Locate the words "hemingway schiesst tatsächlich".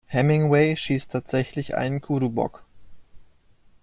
0.07-1.75